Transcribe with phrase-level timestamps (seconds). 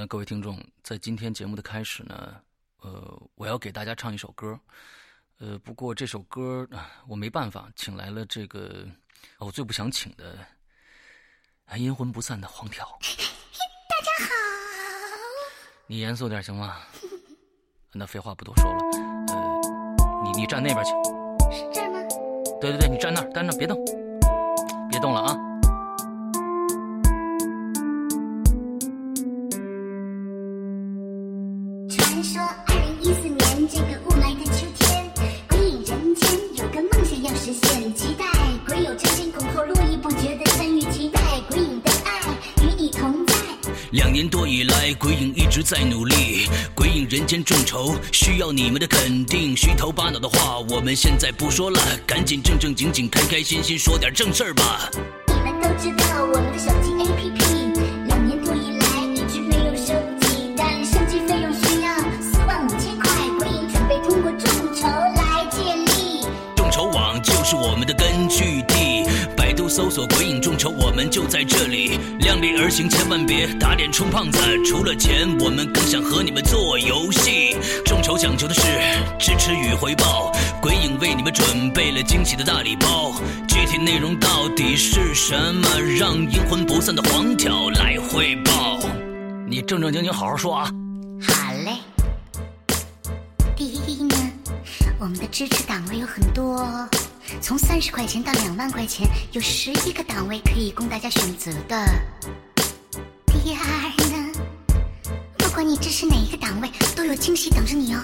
[0.00, 2.34] 呃，各位听众，在今天节目的开始呢，
[2.80, 4.58] 呃，我要给大家唱一首歌，
[5.40, 6.66] 呃，不过这首歌
[7.06, 8.88] 我没办法，请来了这个
[9.36, 10.38] 我最不想请的，
[11.76, 12.86] 阴魂不散的黄条。
[12.86, 14.32] 大家好，
[15.86, 16.78] 你严肃点行吗？
[17.92, 18.78] 那废话不多说了，
[19.34, 19.60] 呃，
[20.24, 20.92] 你你站那边去，
[21.52, 22.00] 是这儿吗？
[22.58, 23.76] 对对对，你站那儿，站那儿，别动，
[24.88, 25.49] 别动了啊。
[44.30, 49.56] 多以来，鬼影一直在努力，鬼影人间众筹需要你们的肯定。
[49.56, 54.88] 虚头巴脑的话，我们现在不说了，赶紧正正经经、开开心心说点正事儿吧。
[55.26, 61.92] 你们都知道我们的手机 APP，两年多以来一直没有升级，但升级费用需要
[62.22, 66.24] 四万五千块，鬼影准备通过众筹来建立。
[66.54, 68.62] 众筹网就是我们的根据
[69.70, 71.96] 搜索“鬼影众筹”，我们就在这里。
[72.18, 74.38] 量力而行，千万别打脸充胖子。
[74.64, 77.56] 除了钱，我们更想和你们做游戏。
[77.86, 78.62] 众筹讲究的是
[79.18, 83.14] 支持与回报，鬼影为你们准备了惊喜的大礼包。
[83.46, 85.68] 具体内容到底是什么？
[85.96, 88.80] 让阴魂不散的黄条来汇报。
[89.46, 90.70] 你正正经经好好说啊。
[91.22, 91.78] 好嘞。
[93.54, 94.16] 第一呢，
[94.98, 96.66] 我们的支持档位有很多，
[97.40, 101.86] 从三十块钱到两万块钱，有十一个档位可以供大家选择的。
[103.26, 104.32] 第二呢，
[105.38, 108.00] 不管你支持哪一个档位，都有惊喜等着你哦。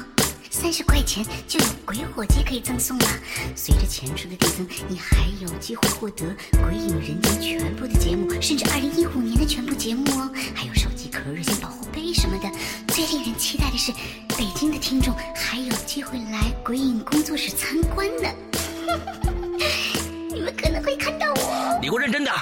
[0.51, 3.07] 三十块钱就有鬼火机可以赠送了！
[3.55, 6.25] 随着钱数的递增，你还有机会获得
[6.65, 12.51] 《鬼影人间》全部的节目，甚至二零一五年的全部节目哦，还有手机壳、热线保护杯什么的。
[12.89, 13.93] 最令人期待的是，
[14.29, 18.56] 北京的听众还有机会来鬼影工作室参观呢。
[20.33, 22.35] 你们可能会看到我，你给我认真点。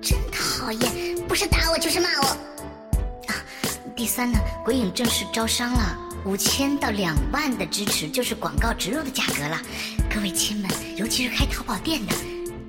[0.00, 2.26] 真讨厌，不是打我就是骂我。
[3.28, 3.34] 啊，
[3.96, 9.60] 第三呢，鬼影正式招商了，五千到两万的支持就是广告植入的价格了。
[10.12, 12.14] 各位亲们，尤其是开淘宝店的，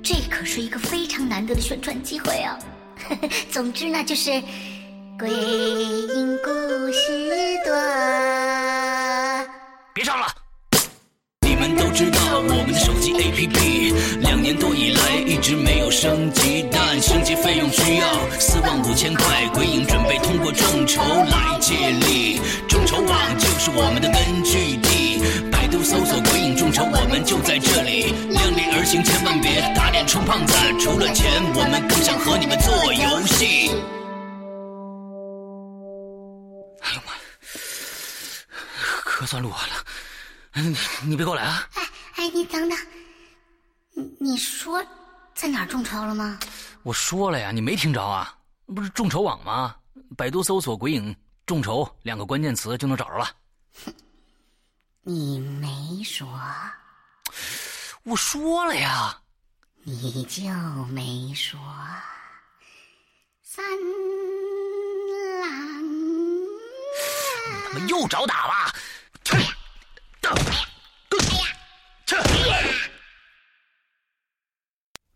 [0.02, 2.58] 这可是一个非常难得的宣传机会哦。
[3.50, 4.30] 总之呢，就是
[5.18, 6.50] 鬼影故
[6.92, 7.74] 事多。
[9.94, 10.26] 别唱了。
[11.76, 18.06] 都知道我们的手机 APP 两年多以来一直没有升级，但升级费用需要
[18.38, 19.48] 四万五千块。
[19.54, 25.20] 鬼影准备通过众筹来借力，众筹网就是我们的根据地。
[25.50, 28.14] 百度搜索“鬼影众筹”，我们就在这里。
[28.30, 30.54] 量力而行，千万别打脸充胖子。
[30.78, 33.70] 除了钱，我们更想和你们做游戏。
[36.80, 37.12] 哎呦妈，
[39.04, 39.74] 可算录完了。
[40.54, 41.68] 你 你别过来啊！
[41.74, 41.82] 哎
[42.16, 42.78] 哎，你等等，
[43.94, 44.84] 你你说
[45.34, 46.38] 在哪儿众筹了吗？
[46.82, 48.36] 我说了呀，你没听着啊？
[48.66, 49.76] 不是众筹网吗？
[50.16, 51.14] 百度搜索“鬼影
[51.46, 53.30] 众筹”两个关键词就能找着了。
[55.02, 56.28] 你没说，
[58.02, 59.16] 我说了呀，
[59.84, 60.42] 你就
[60.86, 61.58] 没说。
[63.42, 63.64] 三
[65.40, 65.48] 郎，
[67.72, 68.74] 他妈又找打了！
[69.24, 69.36] 去！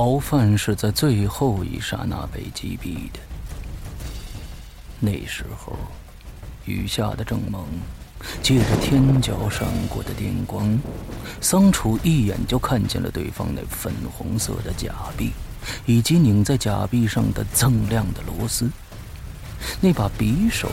[0.00, 3.18] 逃犯是在最后一刹那被击毙的。
[5.00, 5.72] 那时候，
[6.66, 7.64] 雨下的正猛，
[8.40, 10.78] 借着天角闪过的电光，
[11.40, 15.32] 桑楚一眼就看见了对方那粉红色的假臂，
[15.84, 18.70] 以及拧在假臂上的锃亮的螺丝。
[19.80, 20.70] 那把匕首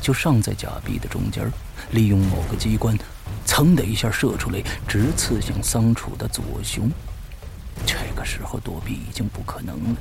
[0.00, 1.50] 就上在假臂的中间，
[1.90, 2.96] 利用某个机关，
[3.44, 6.88] 噌的一下射出来，直刺向桑楚的左胸。
[7.86, 9.96] 这个时候躲避已经不可能了，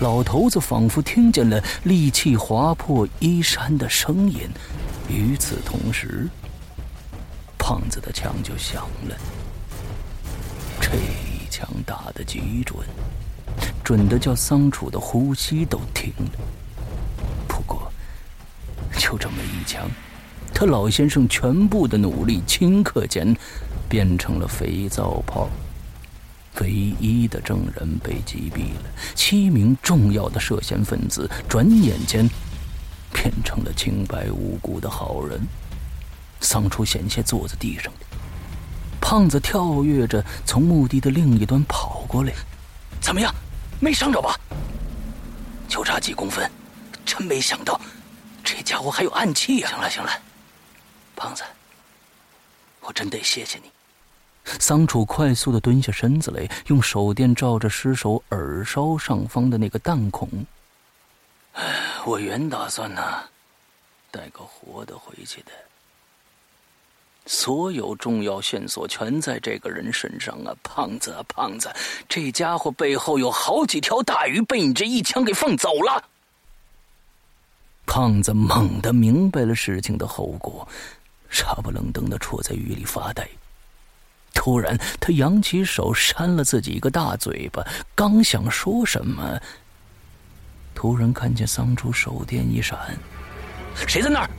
[0.00, 4.48] 老头子仿佛听见了利器划破衣衫的声音。
[5.08, 6.28] 与此同时，
[7.58, 9.16] 胖子的枪就响了。
[10.80, 12.78] 这一枪打得极准，
[13.82, 16.38] 准的叫桑楚的呼吸都停了。
[17.48, 17.90] 不过，
[18.98, 19.90] 就这么一枪，
[20.54, 23.36] 他老先生全部的努力顷刻间
[23.88, 25.48] 变成了肥皂泡。
[26.60, 32.28] 唯一的证人被击毙了，七名重要的涉嫌分子转眼间
[33.12, 35.40] 变成了清白无辜的好人。
[36.40, 37.92] 桑楚险些坐在地上。
[39.00, 42.32] 胖子跳跃着从墓地的另一端跑过来，
[43.00, 43.34] 怎么样？
[43.80, 44.38] 没伤着吧？
[45.68, 46.50] 就差几公分，
[47.06, 47.80] 真没想到，
[48.42, 49.70] 这家伙还有暗器啊！
[49.70, 50.10] 行了行了，
[51.14, 51.44] 胖子，
[52.80, 53.70] 我真得谢谢你。
[54.58, 60.28] 桑楚快速的蹲下身子来，用手电照着尸首耳梢上方的那个弹孔。
[62.06, 63.02] 我原打算呢，
[64.10, 65.52] 带个活的回去的。
[67.26, 70.54] 所有重要线索全在这个人身上啊！
[70.62, 71.70] 胖子啊，胖子，
[72.08, 76.02] 这家伙背后有好几条大鱼被你这一枪给放走了。
[77.84, 80.66] 胖子猛地明白了事情的后果，
[81.28, 83.28] 傻不愣登的戳在雨里发呆。
[84.34, 89.38] 突然，他扬起手扇了自己一个大嘴巴，刚想说什么，
[90.74, 92.78] 突然看见桑楚手电一闪，
[93.74, 94.30] 谁在那儿？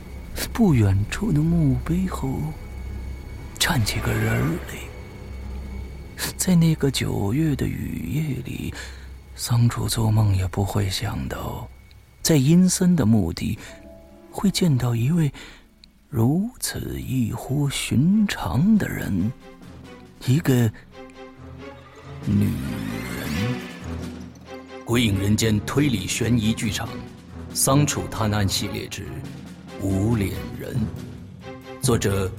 [0.52, 2.30] 不远处的墓碑后。
[3.58, 4.74] 站起个人来，
[6.36, 8.72] 在那个九月的雨夜里，
[9.36, 11.68] 桑楚做梦也不会想到，
[12.22, 13.58] 在阴森的墓地
[14.30, 15.30] 会见到一位
[16.08, 19.30] 如此异乎寻常的人，
[20.26, 20.52] 一个
[22.26, 23.28] 女人。
[24.84, 26.86] 鬼影人间推理悬疑剧场，
[27.54, 29.06] 《桑楚探案系列之
[29.80, 30.74] 无脸人》，
[31.80, 32.30] 作者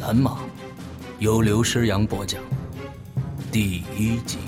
[0.00, 0.38] 蓝马。
[1.18, 2.42] 由刘诗阳播讲，
[3.50, 4.38] 第一集。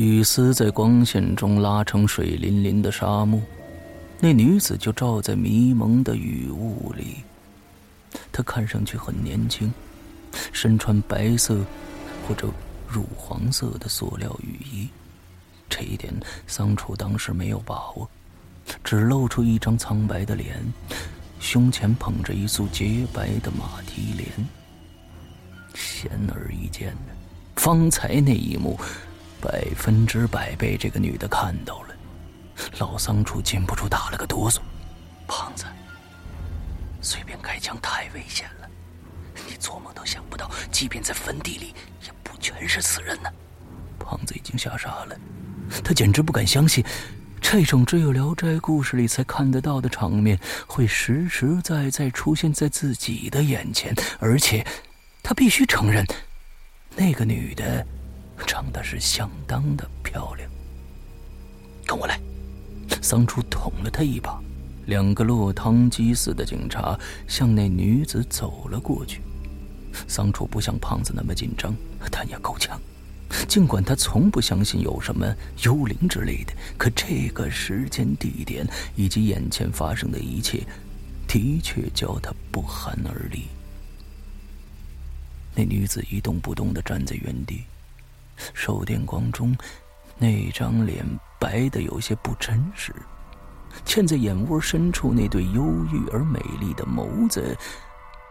[0.00, 3.38] 雨丝在光线中拉成水淋淋的沙漠，
[4.18, 7.16] 那女子就照在迷蒙的雨雾里。
[8.32, 9.70] 她看上去很年轻，
[10.54, 11.58] 身穿白色
[12.26, 12.48] 或者
[12.88, 14.88] 乳黄色的塑料雨衣，
[15.68, 16.10] 这一点
[16.46, 18.08] 桑楚当时没有把握，
[18.82, 20.56] 只露出一张苍白的脸，
[21.40, 24.48] 胸前捧着一束洁白的马蹄莲。
[25.74, 27.14] 显而易见的，
[27.56, 28.80] 方才那一幕。
[29.40, 31.94] 百分之百被这个女的看到了，
[32.78, 34.58] 老桑楚禁不住打了个哆嗦。
[35.26, 35.64] 胖子，
[37.00, 38.68] 随便开枪太危险了，
[39.48, 43.30] 你做梦都想不到，即便在坟地里，也不全是死人呢。
[43.98, 45.16] 胖子已经吓傻了，
[45.82, 46.84] 他简直不敢相信，
[47.40, 54.66] 这种只有《聊斋故事》里才看得到的场面，会实实在在出现在自己的眼前，而且，
[55.22, 56.04] 他必须承认，
[56.96, 57.86] 那个女的。
[58.46, 60.48] 长得是相当的漂亮。
[61.86, 62.20] 跟我来，
[63.02, 64.40] 桑楚捅了他一把。
[64.86, 66.98] 两个落汤鸡似的警察
[67.28, 69.20] 向那女子走了过去。
[70.08, 71.74] 桑楚不像胖子那么紧张，
[72.10, 72.80] 但也够呛。
[73.46, 80.64] 尽管他从不相信有什么幽灵之类的，可这个时间、地点以及眼前发生的一切，
[81.28, 83.44] 的确叫他不寒而栗。
[85.54, 87.62] 那女子一动不动的站在原地。
[88.54, 89.56] 手电光中，
[90.18, 91.04] 那张脸
[91.38, 92.94] 白的有些不真实，
[93.84, 97.56] 嵌在眼窝深处那对忧郁而美丽的眸子，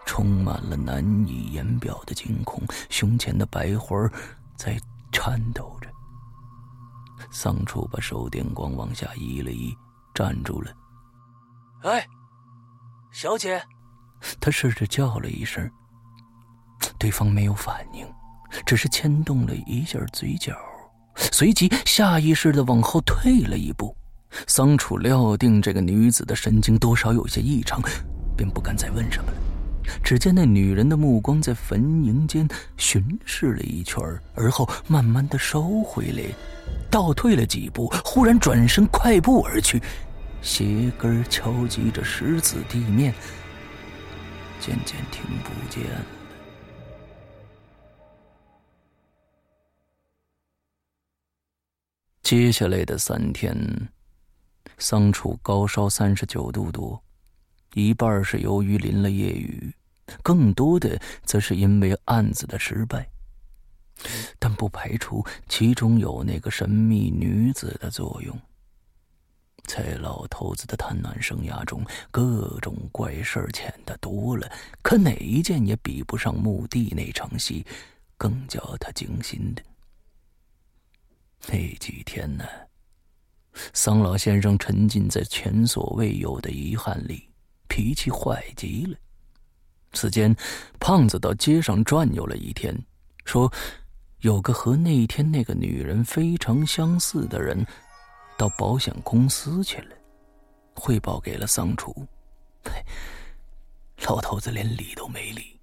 [0.06, 2.62] 充满了难以言表的惊恐。
[2.90, 3.96] 胸前的白花
[4.56, 4.80] 在
[5.12, 5.90] 颤抖着。
[7.32, 9.76] 桑楚把手电光往下移了移，
[10.14, 10.72] 站住了。
[11.84, 12.06] 哎，
[13.12, 13.62] 小姐，
[14.40, 15.70] 他试着叫了一声，
[16.98, 18.08] 对方没有反应。
[18.66, 20.56] 只是牵动了一下嘴角，
[21.16, 23.96] 随即下意识的往后退了一步。
[24.46, 27.82] 桑楚料定这个女子的神经多少有些异常，
[28.38, 29.38] 便不敢再问什么了。
[30.04, 34.00] 只见那女人的目光在坟茔间巡视了一圈，
[34.36, 36.24] 而后慢慢的收回来，
[36.92, 39.82] 倒退了几步，忽然转身快步而去，
[40.44, 43.12] 鞋跟敲击着石子地面，
[44.60, 46.19] 渐渐听不见。
[52.30, 53.58] 接下来的三天，
[54.78, 57.04] 桑楚高烧三十九度多，
[57.74, 59.74] 一半是由于淋了夜雨，
[60.22, 60.96] 更多的
[61.26, 63.10] 则是因为案子的失败。
[64.38, 68.40] 但不排除其中有那个神秘女子的作用。
[69.64, 74.48] 在老头子的贪婪生涯中，各种怪事儿见得多了，
[74.84, 77.66] 可哪一件也比不上墓地那场戏
[78.20, 79.64] 更叫他惊心的。
[81.48, 82.46] 那几天呢，
[83.74, 87.30] 桑老先生沉浸在前所未有的遗憾里，
[87.68, 88.98] 脾气坏极了。
[89.94, 90.36] 此间，
[90.80, 92.76] 胖子到街上转悠了一天，
[93.26, 93.52] 说。
[94.22, 97.66] 有个和那天那个女人非常相似的人，
[98.38, 99.96] 到保险公司去了，
[100.76, 102.06] 汇报给了桑楚。
[102.66, 102.84] 嘿，
[104.06, 105.58] 老头子连理都没理。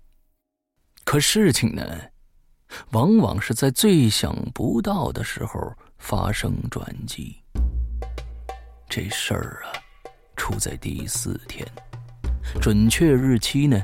[1.05, 1.85] 可事情呢，
[2.93, 7.37] 往往是在最想不到的时候发生转机。
[8.89, 9.73] 这事儿啊，
[10.37, 11.67] 出在第四天，
[12.61, 13.83] 准确日期呢，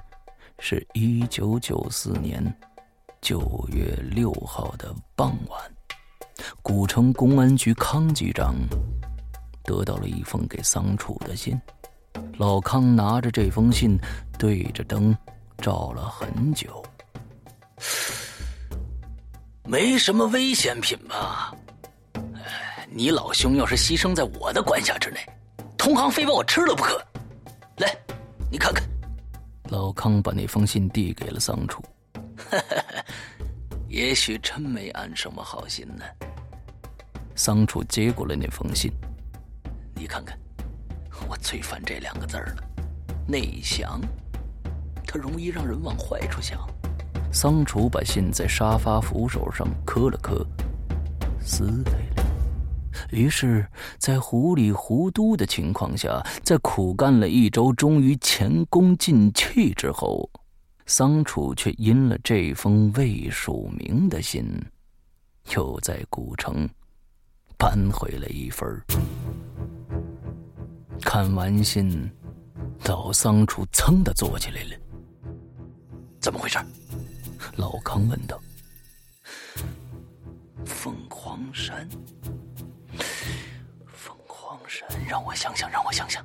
[0.59, 2.43] 是一九九四年。
[3.21, 5.61] 九月六号的傍晚，
[6.61, 8.53] 古城公安局康局长
[9.63, 11.57] 得到了一封给桑楚的信。
[12.39, 13.97] 老康拿着这封信，
[14.41, 15.17] 对着灯
[15.59, 16.85] 照了很久。
[19.65, 21.55] 没什么危险品吧？
[22.91, 25.19] 你老兄要是牺牲在我的管辖之内，
[25.79, 27.03] 同行非把我吃了不可。
[27.79, 27.97] 来，
[28.51, 28.83] 你看看。
[29.71, 31.83] 老康把那封信递给了桑楚。
[33.89, 36.05] 也许真没安什么好心呢。
[37.35, 38.93] 桑楚接过了那封信，
[39.95, 40.39] 你看看，
[41.27, 42.63] 我最烦这两个字了，
[43.27, 43.99] 内向，
[45.07, 46.61] 它容易让人往坏处想。
[47.33, 50.47] 桑楚把信在沙发扶手上磕了磕，
[51.41, 52.27] 撕开了。
[53.11, 53.67] 于是，
[53.99, 60.31] 在糊里糊涂的情况下，在苦干了一周，终于前功尽弃之后。
[60.85, 64.45] 桑楚却因了这封未署名的信，
[65.55, 66.69] 又在古城
[67.57, 68.69] 搬回了一份。
[71.01, 72.11] 看完信，
[72.85, 74.77] 老桑楚噌的坐起来了。
[76.21, 76.59] 怎么回事？
[77.57, 78.41] 老康问道。
[80.65, 81.89] 凤凰山，
[83.87, 86.25] 凤凰山，让我想想，让我想想。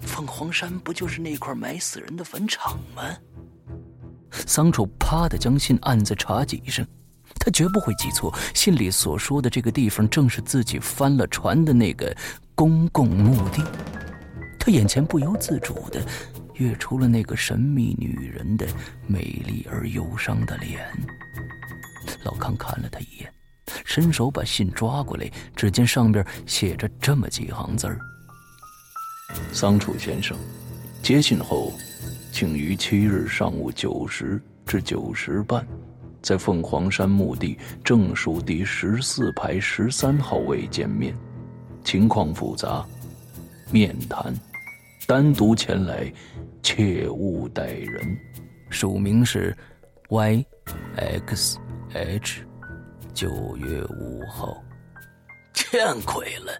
[0.00, 3.02] 凤凰山不就是那块埋死人的坟场吗？
[4.30, 6.86] 桑楚啪的将信按在茶几上，
[7.38, 12.14] 他绝不会记错，信里所说的这个地方正是自己翻了船的那个
[12.54, 13.62] 公共墓地。
[14.58, 16.04] 他眼前不由自主的
[16.58, 18.66] 跃出了那个神秘女人的
[19.06, 20.86] 美丽而忧伤的脸。
[22.24, 23.32] 老康看了他一眼，
[23.84, 27.98] 伸手把信抓过来，只见上边写着这么几行字儿。
[29.52, 30.36] 桑楚先生，
[31.02, 31.72] 接信后，
[32.32, 35.66] 请于七日上午九时至九时半，
[36.22, 41.16] 在凤凰山墓地正数第十四排十三号位见面。
[41.84, 42.84] 情况复杂，
[43.70, 44.34] 面谈，
[45.06, 46.12] 单独前来，
[46.62, 48.18] 切勿待人。
[48.70, 49.56] 署名是
[50.08, 50.44] Y
[50.96, 51.58] X
[51.94, 52.44] H，
[53.14, 54.62] 九月五号。
[55.54, 56.52] 见鬼了，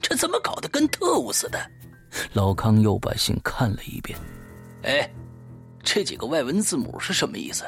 [0.00, 1.58] 这怎么搞得跟特务似的？
[2.32, 4.18] 老康又把信看了一遍，
[4.82, 5.10] 哎，
[5.82, 7.64] 这几个外文字母是什么意思？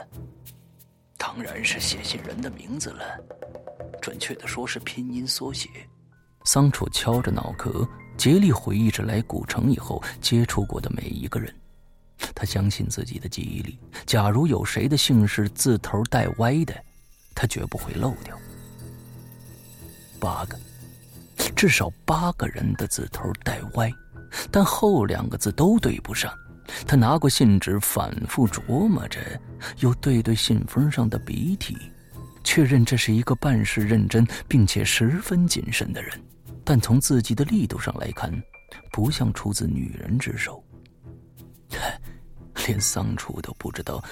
[1.16, 3.18] 当然是写信人的名字了，
[4.00, 5.68] 准确的说是拼音缩写。
[6.44, 7.86] 桑楚敲着脑壳，
[8.18, 11.54] 竭力回忆着来古城以后接触过的每一个人。
[12.34, 16.74] 他相信自己的记忆力，假如有谁的姓氏字头带歪的，
[17.32, 18.36] 他绝不会漏掉。
[20.18, 20.58] 八个，
[21.54, 23.88] 至少八个人的字头带歪。
[24.50, 26.30] 但后两个字都对不上，
[26.86, 29.20] 他拿过信纸反复琢磨着，
[29.78, 31.76] 又对对信封上的笔体，
[32.42, 36.20] 确认这是一个办事认真并且十分谨慎的人。
[36.68, 38.30] 但从字迹的力度上来看，
[38.92, 40.62] 不像出自女人之手。
[42.66, 44.04] 连桑楚都不知道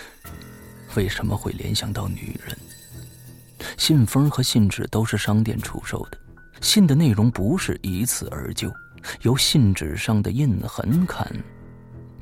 [0.95, 2.57] 为什么会联想到女人。
[3.77, 6.19] 信封和信纸都是商店出售的，
[6.63, 8.73] 信的内容不是一次而就。
[9.21, 11.31] 由信纸上的印痕看，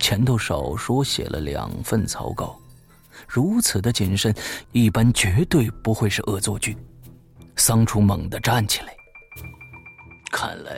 [0.00, 2.60] 前头少说写了两份草稿，
[3.28, 4.34] 如此的谨慎，
[4.72, 6.76] 一般绝对不会是恶作剧。
[7.54, 8.93] 桑楚猛地站起来，
[10.36, 10.74] 看来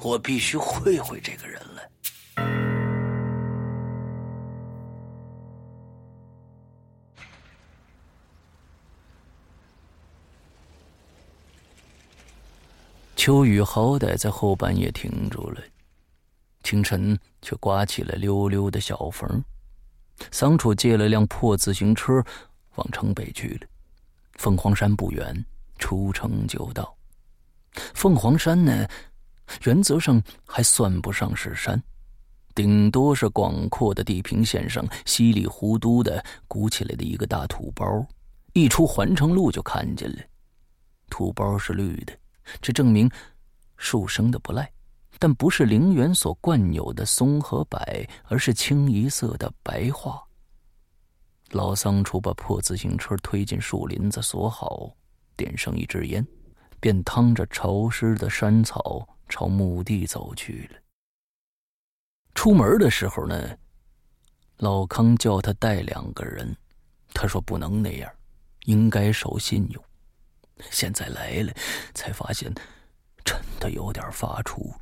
[0.00, 1.80] 我必须会会这个人了。
[13.14, 15.62] 秋雨好歹在后半夜停住了，
[16.64, 19.40] 清晨却刮起了溜溜的小风。
[20.32, 22.20] 桑楚借了辆破自行车，
[22.74, 23.68] 往城北去了。
[24.32, 25.44] 凤凰山不远，
[25.78, 26.92] 出城就到。
[27.94, 28.86] 凤凰山呢，
[29.64, 31.82] 原则上还算不上是山，
[32.54, 38.06] 顶多是广阔的地平线上稀里糊涂的鼓起来的一个大土包。
[38.52, 40.22] 一出环城路就看见了，
[41.08, 42.12] 土包是绿的，
[42.60, 43.10] 这证明
[43.78, 44.70] 树生的不赖，
[45.18, 47.80] 但不是陵园所惯有的松和柏，
[48.24, 50.22] 而是清一色的白桦。
[51.52, 54.90] 老桑楚把破自行车推进树林子，锁好，
[55.36, 56.26] 点上一支烟，
[56.82, 60.80] 便趟着潮湿的山草朝墓地走去了。
[62.34, 63.56] 出门的时候呢，
[64.56, 66.56] 老康叫他带两个人，
[67.14, 68.10] 他说不能那样。
[68.64, 69.84] 应该守信用，
[70.70, 71.52] 现在来了，
[71.94, 72.52] 才发现
[73.24, 74.80] 真的有点发怵了，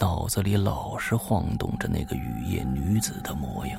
[0.00, 3.78] 脑子里老是晃动着那个雨夜女子的模样。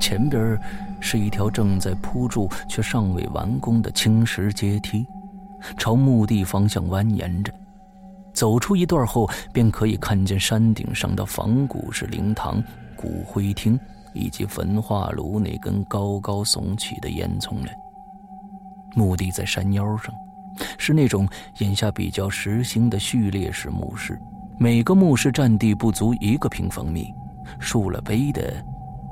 [0.00, 0.58] 前边
[1.00, 5.04] 是一条正在铺筑却尚未完工的青石阶梯，
[5.76, 7.52] 朝墓地方向蜿蜒着。
[8.32, 12.62] 走出一段后，便可以看见山顶上的仿古式灵堂、
[12.96, 13.78] 骨灰厅。
[14.14, 17.70] 以及焚化炉那根高高耸起的烟囱了。
[18.96, 20.12] 墓地在山腰上，
[20.76, 24.20] 是那种眼下比较时兴的序列式墓室，
[24.58, 27.14] 每个墓室占地不足一个平方米，
[27.60, 28.52] 竖了碑的，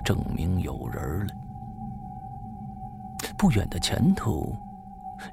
[0.03, 1.35] 证明有人了。
[3.37, 4.57] 不远的前头，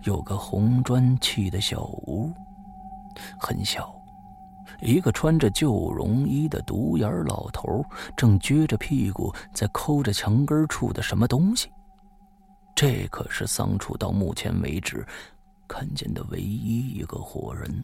[0.03, 2.31] 有个红砖砌的小屋，
[3.39, 3.93] 很小。
[4.81, 7.85] 一个穿着旧绒衣的独眼老头
[8.17, 11.69] 正撅着屁股在抠着墙根处的什么东西。
[12.75, 15.05] 这可是桑楚到目前为止
[15.67, 17.83] 看见的唯一一个活人。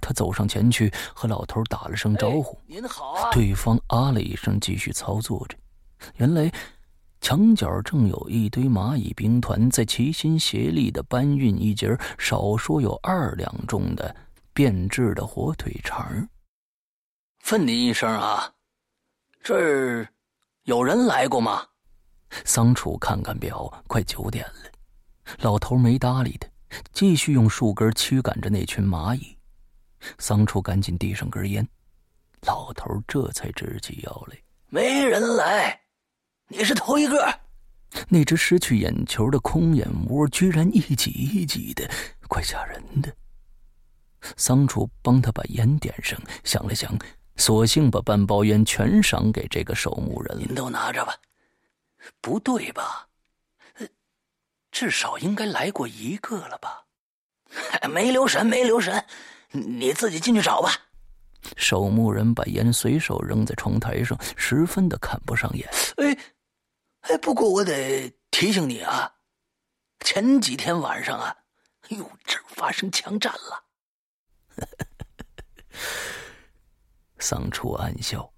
[0.00, 5.56] 他走上前去和老头打了声招呼：“您好啊！”对方啊了一声，继续操作着。
[6.16, 6.50] 原来
[7.22, 14.14] 墙角正有一堆蚂蚁兵团在齐心协力的搬运一截少说有二两重的。
[14.54, 16.28] 变质的火腿肠。
[17.50, 18.52] 问您一声啊，
[19.42, 20.06] 这儿
[20.64, 21.64] 有人来过吗？
[22.44, 24.70] 桑楚看看表，快九点了。
[25.38, 26.46] 老头没搭理他，
[26.92, 29.34] 继续用树根驱赶着那群蚂蚁。
[30.18, 31.66] 桑楚赶紧递上根烟，
[32.46, 34.36] 老头这才直起腰来。
[34.68, 35.80] 没人来，
[36.52, 37.40] 你是头一个。
[38.08, 41.90] 那只失去眼球的空眼窝居然一挤一挤的，
[42.28, 43.10] 怪吓人的。
[44.36, 46.94] 桑楚帮他把烟点上，想了想，
[47.36, 50.42] 索性把半包烟全赏给这个守墓人了。
[50.44, 51.14] 您都拿着吧。
[52.20, 53.08] 不对吧？
[54.70, 56.84] 至少应该来过一个了吧？
[57.88, 59.04] 没留神，没留神，
[59.50, 60.70] 你自己进去找吧。
[61.56, 65.68] 守墓人把烟随手扔在窗台上，十分的看不上眼。
[65.96, 66.16] 哎，
[67.02, 69.14] 哎，不过我得提醒你啊，
[70.00, 71.36] 前几天晚上啊，
[71.82, 73.64] 哎呦，这儿发生枪战了。
[77.18, 78.32] 桑楚暗笑，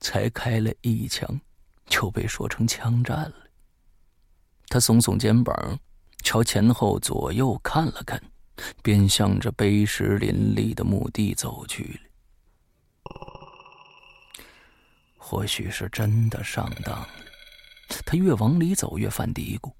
[0.00, 1.40] 才开了一枪，
[1.86, 3.46] 就被说成枪战了。
[4.68, 5.78] 他耸耸肩膀，
[6.22, 8.22] 朝前后左右看了看，
[8.82, 12.00] 便向着碑石林立的墓地走去了。
[15.16, 17.08] 或许是真的上当了，
[18.04, 19.72] 他越往里走越犯嘀咕。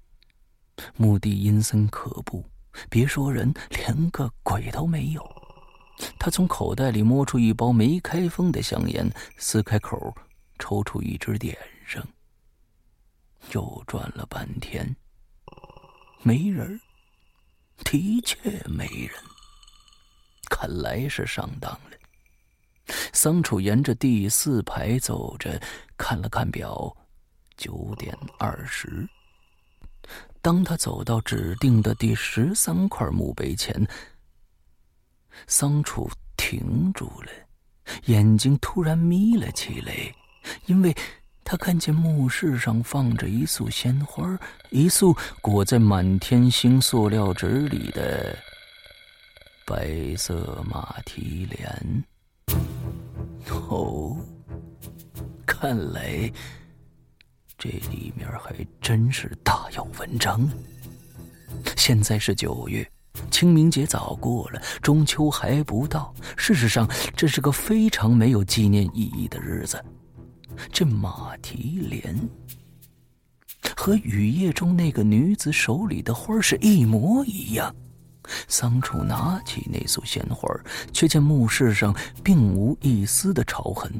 [0.95, 2.45] 墓地阴森可怖，
[2.89, 5.23] 别说人，连个鬼都没有。
[6.19, 10.15] 他从口袋里摸出一包没开封的香烟，撕开口，
[10.59, 12.05] 抽出一支点上。
[13.53, 14.95] 又转了半天，
[16.21, 16.79] 没人，
[17.83, 19.11] 的确没人。
[20.49, 22.95] 看来是上当了。
[23.11, 25.59] 桑楚沿着第四排走着，
[25.97, 26.95] 看了看表，
[27.57, 29.05] 九点二十。
[30.41, 33.85] 当他走到指定的第十三块墓碑前。
[35.45, 37.31] 桑楚停住了，
[38.05, 39.93] 眼睛突然眯了起来，
[40.65, 40.95] 因为
[41.43, 44.35] 他看见墓室上放着一束鲜花，
[44.71, 48.35] 一束裹在满天星塑料纸里的
[49.63, 52.03] 白色马蹄莲。
[53.69, 54.17] 哦，
[55.45, 56.31] 看来
[57.57, 60.47] 这里面还真是大有文章。
[61.75, 62.87] 现在是九月。
[63.31, 66.13] 清明节早过了，中秋还不到。
[66.35, 69.83] 事实上，这是个非常没有纪念意义的日子。
[70.71, 72.15] 这马蹄莲
[73.75, 77.75] 和雨夜中那个女子手里的花是一模一样，
[78.47, 80.47] 桑楚拿起那束鲜花，
[80.91, 83.91] 却见墓室上并无一丝的潮痕。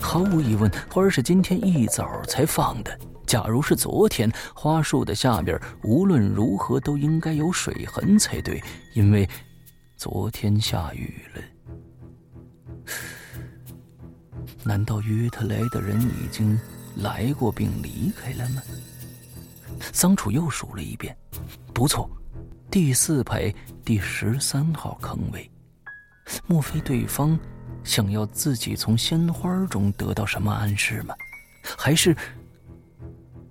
[0.00, 2.98] 毫无疑问，花是今天一早才放的。
[3.26, 8.62] 假如是昨天，花束的下边无论如何都应该有水痕才对，
[8.94, 9.28] 因为
[9.96, 11.42] 昨天下雨了。
[14.64, 16.58] 难道约他来的人已经
[16.96, 18.62] 来过并离开了吗？
[19.92, 21.16] 桑楚又数了一遍，
[21.72, 22.10] 不错，
[22.70, 23.52] 第四排
[23.82, 25.50] 第十三号坑位。
[26.46, 27.38] 莫非对方
[27.82, 31.14] 想要自己从鲜花中得到什么暗示吗？
[31.78, 32.14] 还是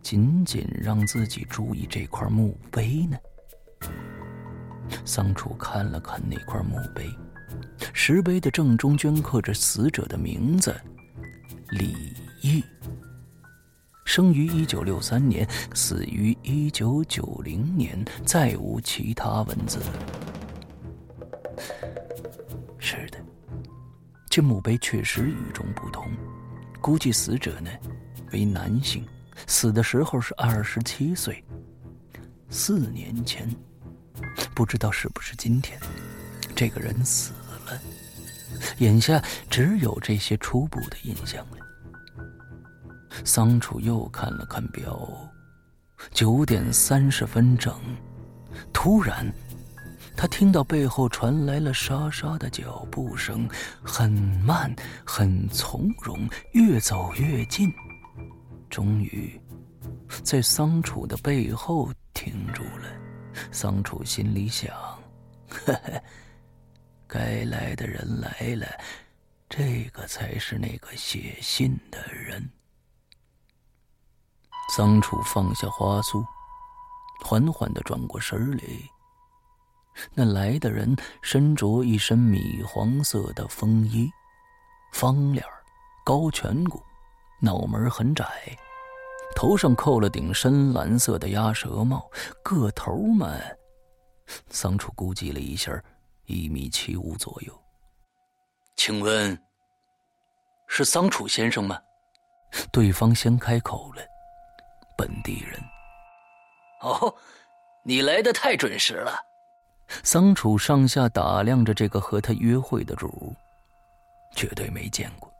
[0.03, 3.17] 仅仅让自己注意这块墓碑呢？
[5.03, 7.09] 桑楚看了看那块墓碑，
[7.93, 10.79] 石碑的正中镌刻着死者的名字
[11.71, 12.63] 李毅。
[14.07, 19.79] 生于一九六三年，死于一九九零年，再无其他文字。
[22.79, 23.19] 是的，
[24.29, 26.09] 这墓碑确实与众不同。
[26.79, 27.69] 估计死者呢
[28.31, 29.05] 为男性，
[29.45, 31.43] 死的时候是二十七岁。
[32.49, 33.53] 四年前，
[34.55, 35.77] 不知道是不是今天，
[36.55, 37.33] 这个人死
[37.65, 37.81] 了。
[38.77, 41.66] 眼下只有这些初步的印象了。
[43.23, 45.07] 桑楚又看了看表，
[46.11, 47.73] 九点三十分整。
[48.73, 49.31] 突然，
[50.15, 53.47] 他听到背后传来了沙沙的脚步声，
[53.83, 54.73] 很慢，
[55.05, 57.71] 很从容，越走越近。
[58.69, 59.39] 终于，
[60.23, 62.89] 在桑楚的背后停住了。
[63.51, 64.75] 桑楚心里想
[65.47, 66.03] ：“呵呵，
[67.05, 68.67] 该来的人来了，
[69.47, 72.49] 这个才是那个写信的人。”
[74.69, 76.25] 桑楚放下花束，
[77.23, 78.63] 缓缓的转过身来。
[80.13, 84.09] 那来的人身着一身米黄色的风衣，
[84.91, 85.43] 方脸
[86.05, 86.81] 高颧骨，
[87.41, 88.25] 脑门很窄，
[89.35, 92.07] 头上扣了顶深蓝色的鸭舌帽，
[92.43, 93.33] 个头嘛，
[94.49, 95.71] 桑楚估计了一下，
[96.25, 97.63] 一米七五左右。
[98.75, 99.35] 请问，
[100.67, 101.79] 是桑楚先生吗？
[102.71, 104.01] 对方先开口了。
[104.97, 105.61] 本地人，
[106.81, 107.13] 哦，
[107.83, 109.15] 你来的太准时了。
[110.03, 113.33] 桑楚上下打量着这个和他约会的主，
[114.35, 115.31] 绝对没见过。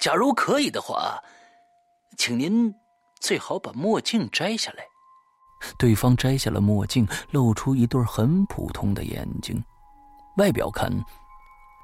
[0.00, 1.22] 假如可以的话，
[2.18, 2.74] 请您
[3.20, 4.84] 最好把墨镜摘下来。
[5.78, 9.62] 对方摘下了墨镜，露出一对很普通的眼睛，
[10.36, 10.90] 外表看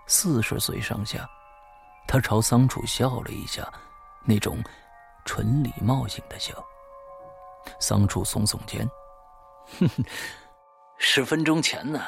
[0.06, 1.26] 四十岁上下。
[2.08, 3.66] 他朝桑楚笑了一下，
[4.24, 4.58] 那种。
[5.26, 6.64] 纯礼貌性的笑，
[7.80, 8.88] 桑楚耸耸肩，
[9.78, 10.04] 哼哼，
[10.98, 12.00] 十分钟前呢，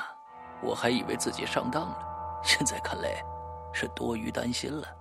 [0.62, 3.20] 我还以为自己上当了，现在看来
[3.74, 4.96] 是多余担心了。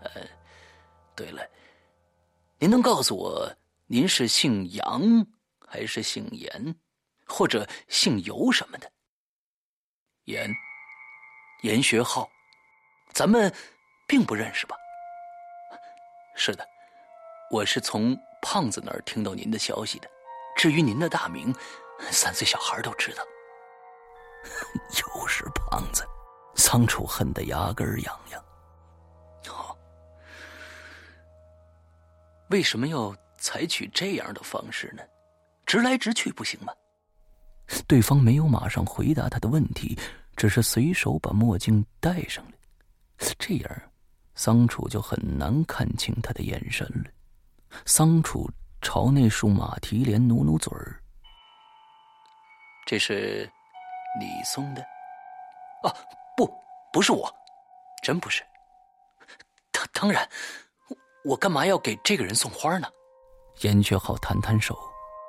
[0.00, 0.10] 呃，
[1.14, 1.46] 对了，
[2.58, 3.48] 您能告诉我
[3.86, 5.02] 您是姓杨
[5.68, 6.74] 还是姓严，
[7.26, 8.90] 或者姓尤什么的？
[10.24, 10.50] 严，
[11.62, 12.26] 严学浩，
[13.12, 13.54] 咱们
[14.08, 14.74] 并不认识吧？
[16.34, 16.66] 是的。
[17.54, 20.10] 我是从胖子那儿听到您的消息的。
[20.56, 21.54] 至于您的大名，
[22.10, 23.22] 三岁小孩都知道。
[24.98, 26.04] 又是胖子，
[26.56, 28.44] 桑楚恨得牙根痒痒。
[29.46, 29.78] 好，
[32.50, 35.04] 为什么要采取这样的方式呢？
[35.64, 36.72] 直来直去不行吗？
[37.86, 39.96] 对方没有马上回答他的问题，
[40.34, 42.52] 只是随手把墨镜戴上了。
[43.38, 43.82] 这样，
[44.34, 47.10] 桑楚就很难看清他的眼神了。
[47.86, 51.00] 桑楚朝那束马蹄莲努努嘴儿。
[52.86, 53.50] 这是
[54.20, 54.82] 你送的？
[55.82, 55.92] 啊，
[56.36, 56.50] 不，
[56.92, 57.32] 不是我，
[58.02, 58.42] 真不是。
[59.72, 60.28] 当当然，
[60.88, 60.96] 我
[61.30, 62.88] 我干嘛要给这个人送花呢？
[63.60, 64.74] 严雀浩摊摊手，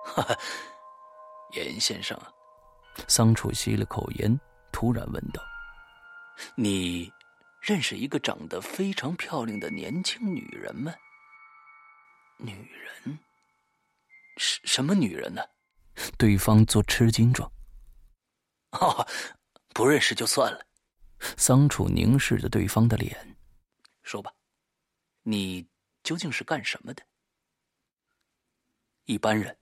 [0.06, 0.36] 哈哈，
[1.54, 2.20] 严先生。
[3.08, 4.40] 桑楚吸了口烟，
[4.72, 5.42] 突然问道
[6.56, 7.12] ：“你
[7.62, 10.94] 认识一个长得非常漂亮的年轻女人吗？”
[12.38, 13.20] 女人？
[14.38, 15.42] 什什么女人呢？
[16.18, 17.50] 对方做吃惊状。
[18.72, 19.08] 哦，
[19.74, 20.66] 不认识就算了。
[21.38, 23.38] 桑楚凝视着对方的脸，
[24.04, 24.34] 说吧，
[25.24, 25.66] 你
[26.04, 27.02] 究竟是干什么的？
[29.06, 29.58] 一般人。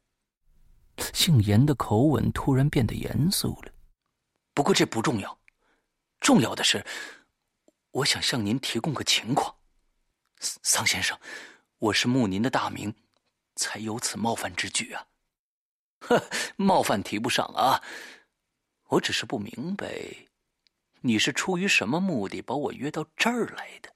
[1.13, 3.71] 姓严的口吻突然变得严肃了。
[4.53, 5.39] 不过这不重要，
[6.19, 6.85] 重要的是，
[7.91, 9.55] 我想向您提供个情况，
[10.39, 11.19] 桑先生。
[11.83, 12.95] 我是慕您的大名，
[13.57, 15.05] 才有此冒犯之举啊！
[15.99, 17.83] 呵，冒犯提不上啊！
[18.87, 19.93] 我只是不明白，
[21.01, 23.93] 你是出于什么目的把我约到这儿来的？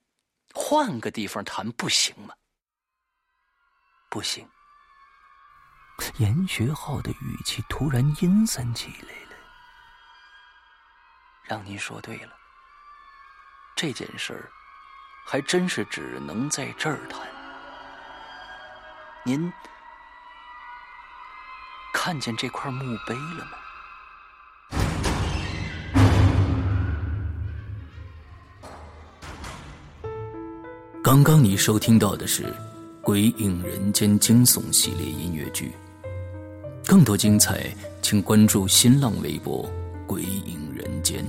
[0.53, 2.35] 换个地方谈不行吗？
[4.09, 4.45] 不行。
[6.17, 9.37] 严学浩的语气突然阴森起来了。
[11.41, 12.35] 让您说对了，
[13.77, 14.51] 这件事儿
[15.25, 17.36] 还真是只能在这儿谈。
[19.27, 19.51] 您
[21.93, 23.57] 看见这块墓碑了吗？
[31.03, 32.43] 刚刚你收听到的是
[33.01, 35.73] 《鬼影人间》惊悚系列音乐剧。
[36.85, 39.69] 更多精彩，请关注新浪微博
[40.07, 41.25] “鬼影人间”。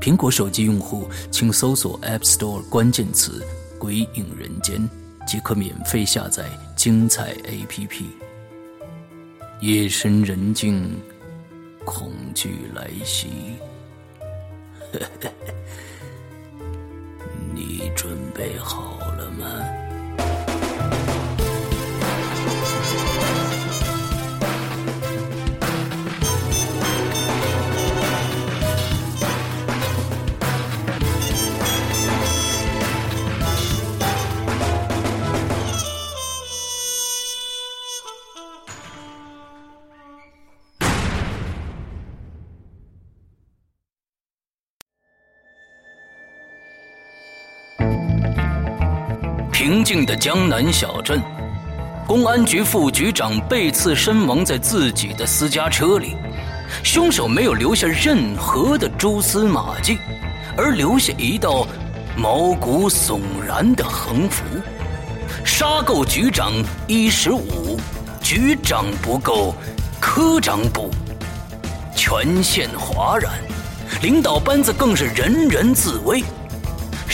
[0.00, 3.46] 苹果手机用户请搜索 App Store 关键词
[3.78, 4.88] “鬼影人间”，
[5.26, 6.44] 即可免费下载
[6.76, 8.04] 精彩 APP。
[9.60, 11.00] 夜深人静，
[11.84, 13.28] 恐惧来袭，
[17.54, 19.83] 你准备好了吗？
[49.84, 51.20] 静的江南小镇，
[52.06, 56.16] 公安局副局长被刺身亡在自己的私家车里，
[56.82, 59.98] 凶手没有留下任何的蛛丝马迹，
[60.56, 61.66] 而留下一道
[62.16, 64.42] 毛骨悚然的横幅
[65.44, 66.50] ：“杀够局长
[66.86, 67.78] 一十五，
[68.22, 69.54] 局长不够，
[70.00, 70.90] 科长补。”
[71.94, 73.32] 全县哗然，
[74.02, 76.24] 领导班子更是人人自危。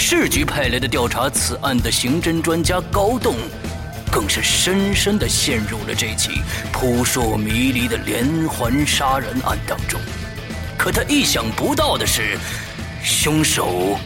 [0.02, 3.36] 市局派来的调查此案的刑侦专家高栋，
[4.10, 6.40] 更是深深的陷入了这起
[6.72, 10.00] 扑朔迷离的连环杀人案当中。
[10.78, 12.38] 可他意想不到的是，
[13.04, 13.98] 凶手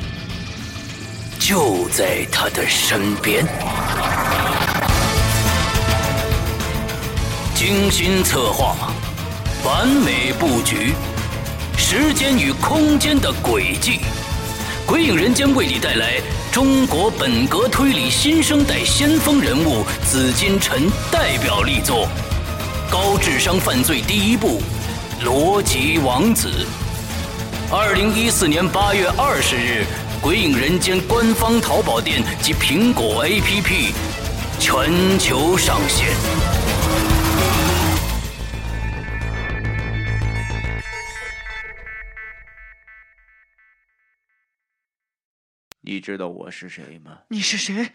[1.39, 3.47] 就在他的身边。
[7.55, 8.93] 精心策划，
[9.65, 10.93] 完美布局，
[11.79, 14.01] 时间与空间的轨迹。
[14.87, 16.21] 鬼影人间为你带来
[16.53, 22.07] 中国本格推理新生代先锋人物紫金陈代表力作
[22.93, 24.61] 《高智商犯罪第一部：
[25.25, 26.49] 逻辑王子》。
[27.75, 29.87] 二零一四年八月二十日，
[30.21, 33.93] 鬼影人间官方淘宝店及苹果 APP
[34.61, 36.44] 全球上线。
[45.95, 47.21] 你知道我是谁吗？
[47.29, 47.89] 你是谁？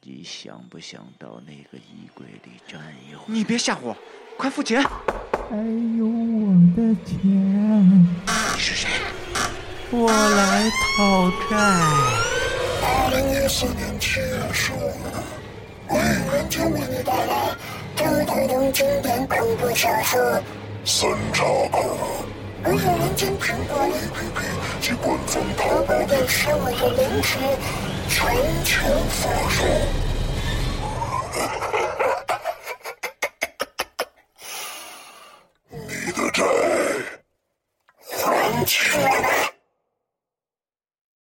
[0.00, 2.80] 你想不想到那个衣柜里占
[3.12, 3.20] 有？
[3.26, 3.94] 你别吓我，
[4.38, 4.82] 快付钱！
[4.82, 5.54] 还
[5.98, 7.20] 有我的钱。
[7.26, 8.88] 你是谁？
[9.90, 11.56] 我来讨债。
[12.80, 15.12] 二零一四年七月十五日，
[15.88, 17.54] 鬼影人间为你带来
[17.94, 20.18] 周德东经典恐怖小说
[20.86, 22.24] 《三岔口》。
[22.66, 27.38] 所有人将苹果 app 及官方淘宝店十二种零食
[28.08, 28.18] 全
[28.64, 28.74] 球
[29.08, 29.56] 发售。